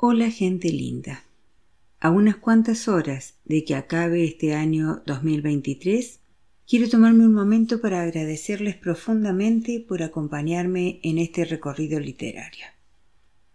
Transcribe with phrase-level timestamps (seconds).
[0.00, 1.24] Hola gente linda.
[1.98, 6.20] A unas cuantas horas de que acabe este año 2023,
[6.68, 12.64] quiero tomarme un momento para agradecerles profundamente por acompañarme en este recorrido literario.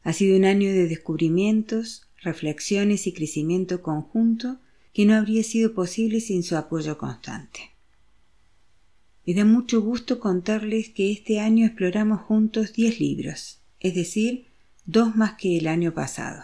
[0.01, 4.57] Ha sido un año de descubrimientos, reflexiones y crecimiento conjunto
[4.93, 7.71] que no habría sido posible sin su apoyo constante.
[9.25, 14.52] Me da mucho gusto contarles que este año exploramos juntos 10 libros, es decir,
[14.85, 16.43] dos más que el año pasado.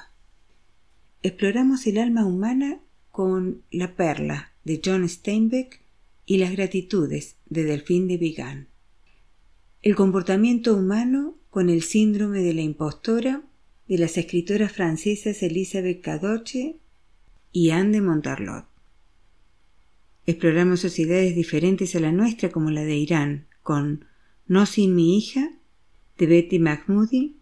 [1.22, 2.80] Exploramos el alma humana
[3.12, 5.82] con La Perla de John Steinbeck
[6.26, 8.68] y Las Gratitudes de Delfín de Vigan.
[9.82, 13.44] El comportamiento humano con el síndrome de la impostora
[13.88, 16.78] de las escritoras francesas Elizabeth Cadoche
[17.52, 18.66] y Anne de Montarlot.
[20.26, 24.06] Exploramos sociedades diferentes a la nuestra como la de Irán, con
[24.48, 25.58] No sin mi hija,
[26.18, 27.39] de Betty Mahmoudi,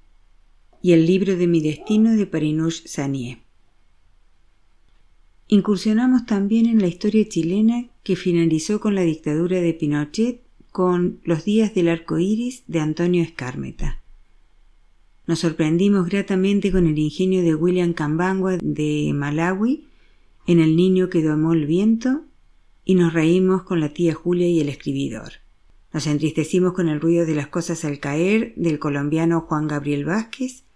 [0.81, 3.39] y el libro de mi destino de Parinush Sanier.
[5.47, 11.45] Incursionamos también en la historia chilena que finalizó con la dictadura de Pinochet con Los
[11.45, 14.01] días del arco iris de Antonio Escármeta.
[15.25, 19.87] Nos sorprendimos gratamente con el ingenio de William Kambangwa de Malawi
[20.45, 22.25] en El niño que domó el viento
[22.85, 25.33] y nos reímos con la tía Julia y el escribidor.
[25.93, 30.66] Nos entristecimos con el ruido de las cosas al caer del colombiano Juan Gabriel Vázquez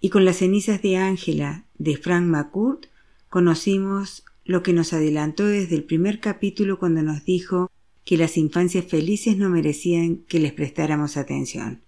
[0.00, 2.86] y con las cenizas de Ángela de Frank McCourt
[3.28, 7.70] conocimos lo que nos adelantó desde el primer capítulo cuando nos dijo
[8.04, 11.82] que las infancias felices no merecían que les prestáramos atención.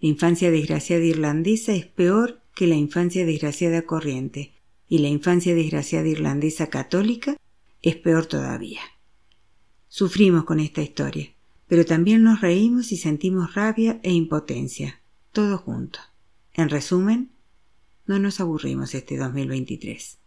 [0.00, 4.52] La infancia desgraciada irlandesa es peor que la infancia desgraciada corriente,
[4.88, 7.36] y la infancia desgraciada irlandesa católica
[7.80, 8.82] es peor todavía.
[9.88, 11.32] Sufrimos con esta historia,
[11.66, 15.00] pero también nos reímos y sentimos rabia e impotencia,
[15.32, 15.98] todo junto.
[16.54, 17.30] En resumen,
[18.06, 20.18] no nos aburrimos este 2023.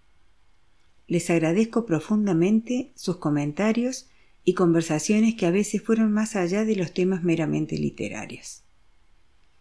[1.07, 4.09] Les agradezco profundamente sus comentarios
[4.43, 8.63] y conversaciones que a veces fueron más allá de los temas meramente literarios.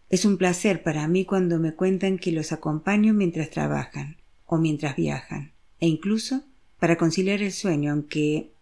[0.08, 4.96] Es un placer para mí cuando me cuentan que los acompaño mientras trabajan o mientras
[4.96, 6.44] viajan, e incluso
[6.78, 8.52] para conciliar el sueño, aunque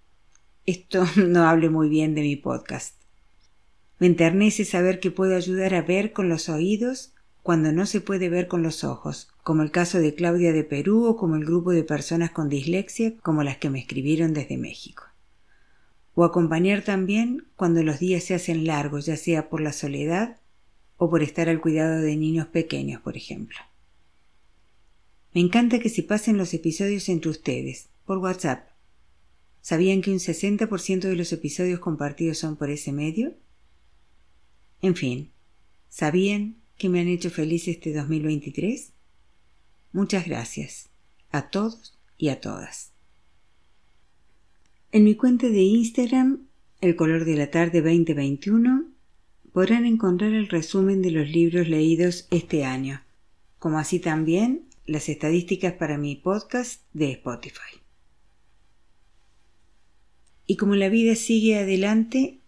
[0.67, 3.01] esto no hable muy bien de mi podcast.
[4.01, 8.29] Me enternece saber que puedo ayudar a ver con los oídos cuando no se puede
[8.29, 11.73] ver con los ojos, como el caso de Claudia de Perú o como el grupo
[11.73, 15.05] de personas con dislexia como las que me escribieron desde México.
[16.15, 20.39] O acompañar también cuando los días se hacen largos, ya sea por la soledad
[20.99, 23.59] o por estar al cuidado de niños pequeños, por ejemplo.
[25.35, 28.69] Me encanta que se pasen los episodios entre ustedes, por WhatsApp.
[29.63, 33.35] ¿Sabían que un 60% de los episodios compartidos son por ese medio?
[34.81, 35.33] En fin,
[35.89, 38.93] ¿sabían que me han hecho feliz este 2023?
[39.93, 40.91] Muchas gracias
[41.31, 42.93] a todos y a todas.
[44.91, 46.47] En mi cuenta de Instagram,
[46.81, 48.91] El color de la tarde 2021,
[49.53, 53.03] podrán encontrar el resumen de los libros leídos este año,
[53.59, 57.81] como así también las estadísticas para mi podcast de Spotify.
[60.47, 62.41] Y como la vida sigue adelante,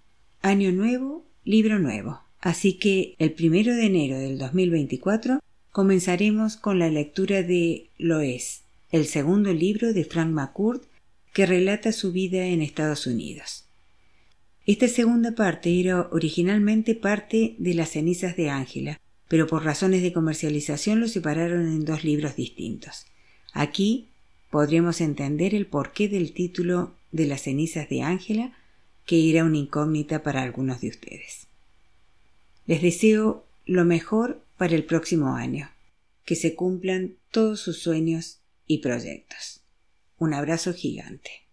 [0.42, 2.23] año nuevo, libro nuevo.
[2.44, 5.40] Así que el primero de enero del 2024
[5.72, 8.60] comenzaremos con la lectura de Lo es,
[8.92, 10.82] el segundo libro de Frank McCourt
[11.32, 13.64] que relata su vida en Estados Unidos.
[14.66, 20.12] Esta segunda parte era originalmente parte de Las cenizas de Ángela, pero por razones de
[20.12, 23.06] comercialización lo separaron en dos libros distintos.
[23.54, 24.08] Aquí
[24.50, 28.52] podremos entender el porqué del título de Las cenizas de Ángela,
[29.06, 31.46] que era una incógnita para algunos de ustedes.
[32.66, 35.70] Les deseo lo mejor para el próximo año,
[36.24, 39.62] que se cumplan todos sus sueños y proyectos.
[40.18, 41.43] Un abrazo gigante.